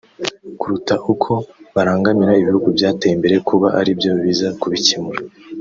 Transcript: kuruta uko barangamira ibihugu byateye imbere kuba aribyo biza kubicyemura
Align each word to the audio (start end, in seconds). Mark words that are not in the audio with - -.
kuruta 0.59 0.95
uko 1.13 1.31
barangamira 1.75 2.39
ibihugu 2.41 2.67
byateye 2.77 3.13
imbere 3.15 3.35
kuba 3.47 3.67
aribyo 3.79 4.11
biza 4.23 4.47
kubicyemura 4.61 5.21